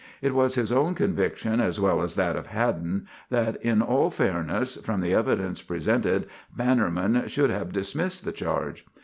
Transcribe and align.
It 0.19 0.33
was 0.33 0.55
his 0.55 0.71
own 0.71 0.95
conviction, 0.95 1.61
as 1.61 1.79
well 1.79 2.01
as 2.01 2.15
that 2.15 2.35
of 2.35 2.47
Haddon, 2.47 3.07
that 3.29 3.61
in 3.61 3.83
all 3.83 4.09
fairness, 4.09 4.77
from 4.77 4.99
the 5.01 5.13
evidence 5.13 5.61
presented, 5.61 6.25
Bannerman 6.57 7.27
should 7.27 7.51
have 7.51 7.71
dismissed 7.71 8.25
the 8.25 8.31
charge. 8.31 8.83